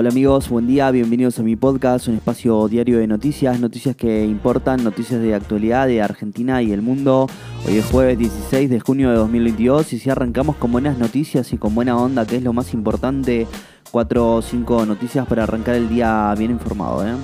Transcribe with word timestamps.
Hola 0.00 0.10
amigos, 0.10 0.48
buen 0.48 0.68
día, 0.68 0.92
bienvenidos 0.92 1.40
a 1.40 1.42
mi 1.42 1.56
podcast, 1.56 2.06
un 2.06 2.14
espacio 2.14 2.68
diario 2.68 3.00
de 3.00 3.08
noticias, 3.08 3.58
noticias 3.58 3.96
que 3.96 4.24
importan, 4.24 4.84
noticias 4.84 5.20
de 5.20 5.34
actualidad 5.34 5.88
de 5.88 6.00
Argentina 6.00 6.62
y 6.62 6.70
el 6.70 6.82
mundo. 6.82 7.26
Hoy 7.66 7.78
es 7.78 7.84
jueves 7.86 8.16
16 8.16 8.70
de 8.70 8.78
junio 8.78 9.10
de 9.10 9.16
2022 9.16 9.92
y 9.94 9.98
si 9.98 10.08
arrancamos 10.08 10.54
con 10.54 10.70
buenas 10.70 10.98
noticias 10.98 11.52
y 11.52 11.58
con 11.58 11.74
buena 11.74 11.96
onda, 12.00 12.24
que 12.24 12.36
es 12.36 12.44
lo 12.44 12.52
más 12.52 12.74
importante, 12.74 13.48
cuatro 13.90 14.34
o 14.36 14.40
cinco 14.40 14.86
noticias 14.86 15.26
para 15.26 15.42
arrancar 15.42 15.74
el 15.74 15.88
día 15.88 16.32
bien 16.38 16.52
informado. 16.52 17.04
¿eh? 17.04 17.16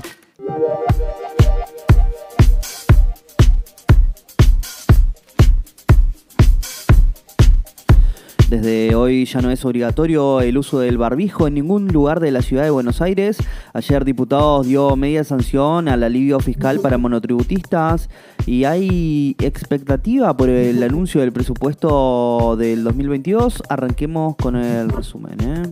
Desde 8.54 8.94
hoy 8.94 9.24
ya 9.24 9.40
no 9.40 9.50
es 9.50 9.64
obligatorio 9.64 10.40
el 10.40 10.56
uso 10.56 10.78
del 10.78 10.96
barbijo 10.96 11.48
en 11.48 11.54
ningún 11.54 11.88
lugar 11.88 12.20
de 12.20 12.30
la 12.30 12.40
ciudad 12.40 12.62
de 12.62 12.70
Buenos 12.70 13.02
Aires. 13.02 13.38
Ayer 13.72 14.04
diputados 14.04 14.68
dio 14.68 14.94
media 14.94 15.24
sanción 15.24 15.88
al 15.88 16.04
alivio 16.04 16.38
fiscal 16.38 16.78
para 16.78 16.96
monotributistas 16.96 18.08
y 18.46 18.62
hay 18.62 19.34
expectativa 19.40 20.36
por 20.36 20.50
el 20.50 20.80
anuncio 20.84 21.20
del 21.20 21.32
presupuesto 21.32 22.54
del 22.56 22.84
2022. 22.84 23.60
Arranquemos 23.68 24.36
con 24.36 24.54
el 24.54 24.88
resumen. 24.88 25.36
¿eh? 25.40 25.64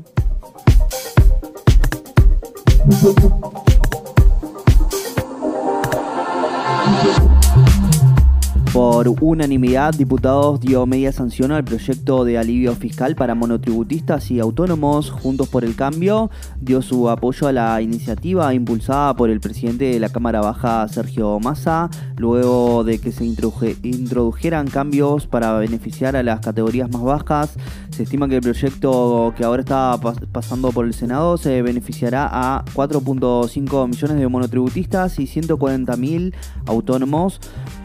Por 8.72 9.06
unanimidad, 9.20 9.92
diputados 9.92 10.58
dio 10.58 10.86
media 10.86 11.12
sanción 11.12 11.52
al 11.52 11.62
proyecto 11.62 12.24
de 12.24 12.38
alivio 12.38 12.74
fiscal 12.74 13.14
para 13.14 13.34
monotributistas 13.34 14.30
y 14.30 14.40
autónomos. 14.40 15.10
Juntos 15.10 15.50
por 15.50 15.62
el 15.62 15.76
Cambio 15.76 16.30
dio 16.58 16.80
su 16.80 17.10
apoyo 17.10 17.48
a 17.48 17.52
la 17.52 17.82
iniciativa 17.82 18.54
impulsada 18.54 19.14
por 19.14 19.28
el 19.28 19.40
presidente 19.40 19.84
de 19.84 20.00
la 20.00 20.08
Cámara 20.08 20.40
Baja, 20.40 20.88
Sergio 20.88 21.38
Massa, 21.38 21.90
luego 22.16 22.82
de 22.82 22.98
que 22.98 23.12
se 23.12 23.26
introdujeran 23.26 24.66
cambios 24.68 25.26
para 25.26 25.52
beneficiar 25.58 26.16
a 26.16 26.22
las 26.22 26.40
categorías 26.40 26.90
más 26.90 27.02
bajas. 27.02 27.54
Se 27.90 28.04
estima 28.04 28.26
que 28.26 28.36
el 28.36 28.42
proyecto 28.42 29.34
que 29.36 29.44
ahora 29.44 29.60
está 29.60 30.00
pasando 30.32 30.72
por 30.72 30.86
el 30.86 30.94
Senado 30.94 31.36
se 31.36 31.60
beneficiará 31.60 32.26
a 32.32 32.64
4.5 32.72 33.86
millones 33.86 34.16
de 34.16 34.28
monotributistas 34.28 35.18
y 35.18 35.24
140.000 35.24 36.32
autónomos 36.64 37.38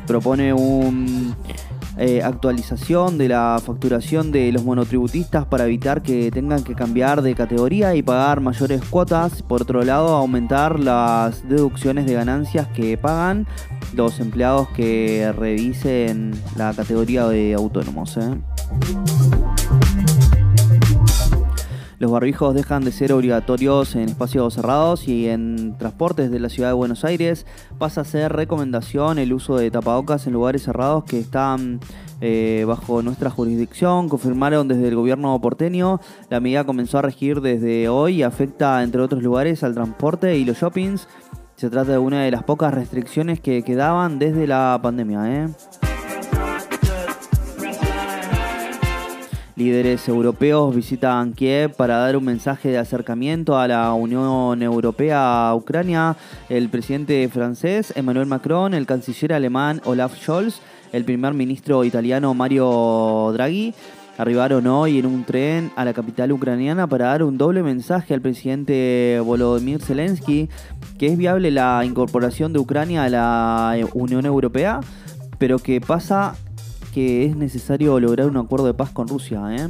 propone 0.07 0.53
una 0.53 1.35
eh, 1.97 2.21
actualización 2.23 3.17
de 3.17 3.27
la 3.27 3.59
facturación 3.63 4.31
de 4.31 4.51
los 4.51 4.63
monotributistas 4.63 5.45
para 5.45 5.65
evitar 5.65 6.01
que 6.01 6.31
tengan 6.31 6.63
que 6.63 6.75
cambiar 6.75 7.21
de 7.21 7.35
categoría 7.35 7.95
y 7.95 8.03
pagar 8.03 8.39
mayores 8.39 8.81
cuotas. 8.83 9.41
Por 9.41 9.63
otro 9.63 9.83
lado, 9.83 10.15
aumentar 10.15 10.79
las 10.79 11.47
deducciones 11.47 12.05
de 12.05 12.13
ganancias 12.13 12.67
que 12.67 12.97
pagan 12.97 13.47
los 13.93 14.19
empleados 14.19 14.69
que 14.69 15.31
revisen 15.35 16.31
la 16.55 16.73
categoría 16.73 17.27
de 17.27 17.53
autónomos. 17.53 18.17
¿eh? 18.17 18.35
Los 21.99 22.11
barbijos 22.11 22.53
dejan 22.53 22.83
de 22.83 22.91
ser 22.91 23.11
obligatorios 23.11 23.95
en 23.95 24.03
espacios 24.03 24.53
cerrados 24.53 25.07
y 25.07 25.29
en 25.29 25.75
transportes 25.79 26.29
de 26.29 26.39
la 26.39 26.49
ciudad 26.49 26.69
de 26.69 26.73
Buenos 26.73 27.03
Aires 27.03 27.47
pasa 27.79 28.01
a 28.01 28.05
ser 28.05 28.33
recomendación 28.33 29.17
el 29.17 29.33
uso 29.33 29.57
de 29.57 29.71
tapabocas 29.71 30.27
en 30.27 30.33
lugares 30.33 30.61
cerrados 30.61 31.05
que 31.05 31.19
están 31.19 31.79
eh, 32.21 32.65
bajo 32.67 33.01
nuestra 33.01 33.31
jurisdicción. 33.31 34.09
Confirmaron 34.09 34.67
desde 34.67 34.89
el 34.89 34.95
gobierno 34.95 35.41
porteño. 35.41 35.99
La 36.29 36.39
medida 36.39 36.65
comenzó 36.65 36.99
a 36.99 37.01
regir 37.01 37.41
desde 37.41 37.89
hoy 37.89 38.17
y 38.17 38.23
afecta, 38.23 38.83
entre 38.83 39.01
otros 39.01 39.23
lugares, 39.23 39.63
al 39.63 39.73
transporte 39.73 40.37
y 40.37 40.45
los 40.45 40.57
shoppings. 40.57 41.07
Se 41.55 41.71
trata 41.71 41.93
de 41.93 41.97
una 41.97 42.21
de 42.21 42.29
las 42.29 42.43
pocas 42.43 42.75
restricciones 42.75 43.39
que 43.39 43.63
quedaban 43.63 44.19
desde 44.19 44.45
la 44.45 44.79
pandemia. 44.83 45.45
¿eh? 45.45 45.47
Líderes 49.57 50.07
europeos 50.07 50.75
visitan 50.75 51.33
Kiev 51.33 51.73
para 51.73 51.97
dar 51.97 52.15
un 52.15 52.23
mensaje 52.23 52.69
de 52.69 52.77
acercamiento 52.77 53.57
a 53.57 53.67
la 53.67 53.91
Unión 53.93 54.61
Europea 54.61 55.49
a 55.49 55.55
Ucrania. 55.55 56.15
El 56.47 56.69
presidente 56.69 57.27
francés 57.27 57.91
Emmanuel 57.95 58.27
Macron, 58.27 58.75
el 58.75 58.85
canciller 58.85 59.33
alemán 59.33 59.81
Olaf 59.85 60.15
Scholz, 60.15 60.61
el 60.93 61.05
primer 61.05 61.33
ministro 61.33 61.83
italiano 61.83 62.35
Mario 62.35 63.31
Draghi 63.33 63.73
arribaron 64.19 64.67
hoy 64.67 64.99
en 64.99 65.07
un 65.07 65.23
tren 65.23 65.71
a 65.75 65.85
la 65.85 65.93
capital 65.93 66.31
ucraniana 66.31 66.85
para 66.85 67.07
dar 67.07 67.23
un 67.23 67.39
doble 67.39 67.63
mensaje 67.63 68.13
al 68.13 68.21
presidente 68.21 69.19
Volodymyr 69.25 69.81
Zelensky 69.81 70.49
que 70.99 71.07
es 71.07 71.17
viable 71.17 71.49
la 71.49 71.83
incorporación 71.83 72.53
de 72.53 72.59
Ucrania 72.59 73.05
a 73.05 73.09
la 73.09 73.75
Unión 73.95 74.27
Europea, 74.27 74.81
pero 75.39 75.57
que 75.57 75.81
pasa 75.81 76.35
que 76.97 77.25
es 77.25 77.35
necesario 77.35 77.99
lograr 77.99 78.25
un 78.25 78.37
acuerdo 78.37 78.65
de 78.65 78.73
paz 78.73 78.89
con 78.89 79.07
Rusia. 79.07 79.39
¿eh? 79.55 79.69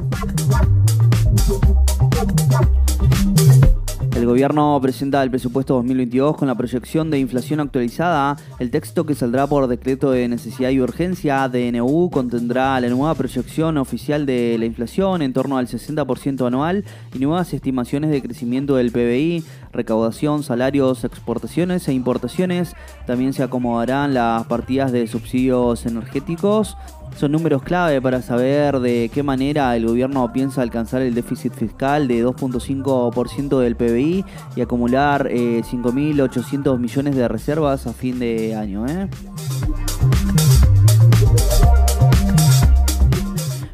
El 4.15 4.25
gobierno 4.25 4.79
presenta 4.81 5.21
el 5.21 5.29
presupuesto 5.29 5.73
2022 5.75 6.37
con 6.37 6.47
la 6.47 6.55
proyección 6.55 7.11
de 7.11 7.19
inflación 7.19 7.59
actualizada. 7.59 8.37
El 8.59 8.71
texto 8.71 9.05
que 9.05 9.13
saldrá 9.13 9.45
por 9.45 9.67
decreto 9.67 10.09
de 10.09 10.29
necesidad 10.29 10.69
y 10.69 10.79
urgencia 10.79 11.49
DNU 11.49 12.09
contendrá 12.09 12.79
la 12.79 12.87
nueva 12.87 13.13
proyección 13.13 13.77
oficial 13.77 14.25
de 14.25 14.55
la 14.57 14.65
inflación 14.65 15.21
en 15.21 15.33
torno 15.33 15.57
al 15.57 15.67
60% 15.67 16.47
anual 16.47 16.85
y 17.13 17.19
nuevas 17.19 17.53
estimaciones 17.53 18.09
de 18.09 18.21
crecimiento 18.21 18.77
del 18.77 18.91
PBI, 18.91 19.43
recaudación, 19.77 20.43
salarios, 20.43 21.03
exportaciones 21.05 21.87
e 21.87 21.93
importaciones. 21.93 22.75
También 23.05 23.31
se 23.31 23.43
acomodarán 23.43 24.13
las 24.13 24.45
partidas 24.47 24.91
de 24.91 25.07
subsidios 25.07 25.85
energéticos 25.85 26.75
son 27.17 27.31
números 27.31 27.63
clave 27.63 27.99
para 27.99 28.21
saber 28.21 28.79
de 28.79 29.09
qué 29.11 29.23
manera 29.23 29.75
el 29.75 29.87
gobierno 29.87 30.31
piensa 30.31 30.61
alcanzar 30.61 31.01
el 31.01 31.15
déficit 31.15 31.51
fiscal 31.53 32.07
de 32.07 32.23
2.5% 32.23 33.59
del 33.59 33.75
PBI 33.75 34.23
y 34.55 34.61
acumular 34.61 35.27
5.800 35.27 36.75
eh, 36.75 36.77
millones 36.77 37.15
de 37.15 37.27
reservas 37.27 37.87
a 37.87 37.93
fin 37.93 38.19
de 38.19 38.55
año. 38.55 38.85
¿eh? 38.85 39.09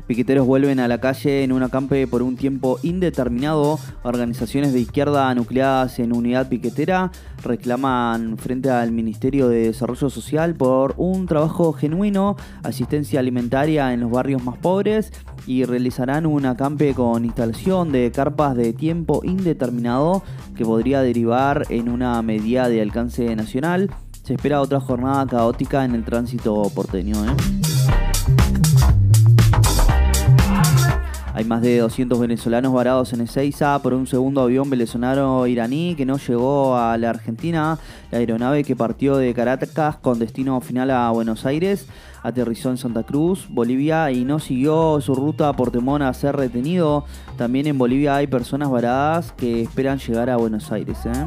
Piqueteros 0.08 0.46
vuelven 0.46 0.80
a 0.80 0.88
la 0.88 1.00
calle 1.00 1.44
en 1.44 1.53
un 1.53 1.64
acampe 1.64 2.08
por 2.08 2.22
un 2.22 2.36
tiempo 2.36 2.78
indeterminado. 2.84 3.80
Organizaciones 4.03 4.74
de 4.74 4.81
izquierda 4.81 5.34
nucleadas 5.34 5.97
en 6.00 6.14
unidad 6.14 6.50
piquetera 6.50 7.12
reclaman 7.44 8.38
frente 8.38 8.69
al 8.69 8.92
Ministerio 8.92 9.47
de 9.47 9.68
Desarrollo 9.68 10.09
Social 10.09 10.56
por 10.56 10.96
un 10.97 11.25
trabajo 11.25 11.72
genuino, 11.74 12.36
asistencia 12.63 13.19
alimentaria 13.19 13.94
en 13.94 14.02
los 14.02 14.12
barrios 14.12 14.44
más 14.44 14.58
pobres 14.58 15.12
y 15.47 15.63
realizarán 15.63 16.25
un 16.25 16.46
acampe 16.46 16.94
con 16.94 17.24
instalación 17.25 17.92
de 17.92 18.12
carpas 18.12 18.56
de 18.56 18.74
tiempo 18.74 19.22
indeterminado 19.24 20.24
que 20.56 20.66
podría 20.66 21.02
derivar 21.02 21.66
en 21.69 21.90
una 21.90 22.22
medida 22.22 22.68
de 22.68 22.81
alcance 22.81 23.36
nacional. 23.36 23.90
Se 24.24 24.34
espera 24.36 24.62
otra 24.62 24.80
jornada 24.80 25.25
caótica 25.28 25.84
en 25.84 25.96
el 25.96 26.06
tránsito 26.06 26.62
porteño. 26.74 27.16
¿eh? 27.25 27.62
Hay 31.35 31.45
más 31.45 31.63
de 31.63 31.79
200 31.79 32.19
venezolanos 32.19 32.71
varados 32.71 33.11
en 33.11 33.21
Ezeiza 33.21 33.79
por 33.81 33.95
un 33.95 34.05
segundo 34.05 34.41
avión 34.41 34.69
venezolano 34.69 35.47
iraní 35.47 35.95
que 35.95 36.05
no 36.05 36.17
llegó 36.17 36.77
a 36.77 36.95
la 36.99 37.09
Argentina. 37.09 37.79
La 38.11 38.19
aeronave 38.19 38.63
que 38.63 38.75
partió 38.75 39.17
de 39.17 39.33
Caracas 39.33 39.97
con 39.97 40.19
destino 40.19 40.62
final 40.62 40.91
a 40.91 41.09
Buenos 41.09 41.47
Aires 41.47 41.88
aterrizó 42.21 42.69
en 42.69 42.77
Santa 42.77 43.01
Cruz, 43.01 43.47
Bolivia 43.50 44.12
y 44.12 44.25
no 44.25 44.38
siguió 44.38 45.01
su 45.01 45.15
ruta 45.15 45.53
por 45.53 45.71
temor 45.71 46.03
a 46.03 46.13
ser 46.13 46.35
retenido. 46.35 47.06
También 47.36 47.65
en 47.65 47.79
Bolivia 47.79 48.15
hay 48.15 48.27
personas 48.27 48.69
varadas 48.69 49.31
que 49.31 49.63
esperan 49.63 49.97
llegar 49.97 50.29
a 50.29 50.38
Buenos 50.38 50.71
Aires. 50.71 51.00
¿eh? 51.06 51.25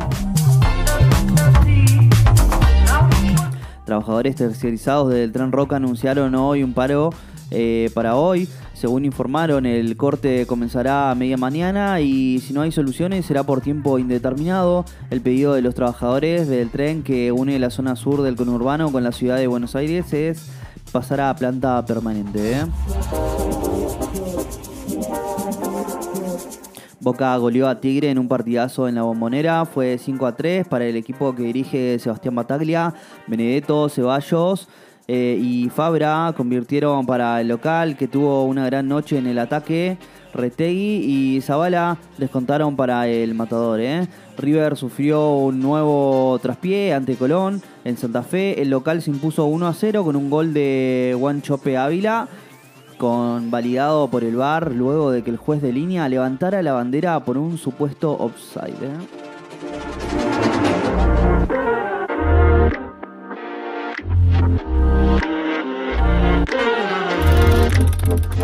Trabajadores 3.85 4.37
terciarizados 4.37 5.13
del 5.13 5.33
Tren 5.33 5.51
Roca 5.51 5.77
anunciaron 5.77 6.35
hoy 6.37 6.63
un 6.63 6.75
paro 6.75 7.11
eh, 7.51 7.91
para 7.95 8.17
hoy. 8.17 8.49
Según 8.77 9.07
informaron, 9.07 9.65
el 9.65 9.97
corte 9.97 10.45
comenzará 10.47 11.11
a 11.11 11.15
media 11.15 11.39
mañana 11.39 11.99
y 12.03 12.41
si 12.41 12.53
no 12.53 12.61
hay 12.61 12.71
soluciones 12.71 13.25
será 13.25 13.43
por 13.43 13.63
tiempo 13.63 13.99
indeterminado. 13.99 14.85
El 15.09 15.23
pedido 15.23 15.55
de 15.55 15.63
los 15.63 15.75
trabajadores 15.75 16.47
del 16.47 16.69
tren 16.69 17.03
que 17.03 17.33
une 17.33 17.59
la 17.59 17.71
zona 17.71 17.97
sur 17.97 18.21
del 18.21 18.37
conurbano 18.37 18.93
con 18.93 19.03
la 19.03 19.13
ciudad 19.13 19.39
de 19.39 19.47
Buenos 19.47 19.75
Aires 19.77 20.13
es 20.13 20.51
pasar 20.93 21.23
a 21.23 21.35
planta 21.35 21.83
permanente. 21.87 22.53
¿eh? 22.53 22.67
Boca 27.01 27.35
goleó 27.39 27.69
a 27.69 27.81
Tigre 27.81 28.11
en 28.11 28.19
un 28.19 28.29
partidazo 28.29 28.89
en 28.89 28.97
la 28.97 29.05
bombonera. 29.05 29.65
Fue 29.65 29.97
5 29.97 30.27
a 30.27 30.37
3 30.37 30.69
para 30.69 30.85
el 30.85 30.97
equipo 30.97 31.35
que 31.35 31.45
dirige 31.45 31.99
Sebastián 31.99 32.35
Bataglia, 32.35 32.93
Benedetto, 33.27 33.89
Ceballos 33.89 34.69
eh, 35.09 35.39
y 35.41 35.69
Fabra 35.69 36.35
convirtieron 36.37 37.07
para 37.07 37.41
el 37.41 37.49
local, 37.49 37.97
que 37.97 38.09
tuvo 38.09 38.45
una 38.45 38.67
gran 38.67 38.89
noche 38.89 39.19
en 39.19 39.27
el 39.27 39.39
ataque. 39.39 39.99
Retegui 40.35 41.37
y 41.37 41.41
Zavala 41.41 41.97
descontaron 42.19 42.77
para 42.77 43.09
el 43.09 43.35
matador. 43.35 43.81
¿eh? 43.81 44.07
River 44.37 44.77
sufrió 44.77 45.37
un 45.37 45.61
nuevo 45.61 46.39
traspié 46.43 46.93
ante 46.93 47.17
Colón 47.17 47.63
en 47.85 47.97
Santa 47.97 48.23
Fe. 48.23 48.61
El 48.61 48.71
local 48.71 49.01
se 49.01 49.11
impuso 49.11 49.47
1 49.47 49.67
a 49.67 49.73
0 49.73 50.05
con 50.05 50.17
un 50.17 50.29
gol 50.29 50.53
de 50.53 51.17
Juan 51.19 51.41
Chope 51.41 51.77
Ávila, 51.79 52.29
con 52.99 53.51
validado 53.51 54.09
por 54.09 54.25
el 54.25 54.37
VAR 54.37 54.73
luego 54.73 55.11
de 55.11 55.23
que 55.23 55.31
el 55.31 55.37
juez 55.37 55.63
de 55.63 55.73
línea 55.73 56.09
levantara 56.09 56.63
la 56.63 56.73
bandera 56.73 57.21
por 57.25 57.39
un 57.39 57.57
supuesto 57.57 58.13
offside. 58.13 58.75
¿eh? 58.83 59.26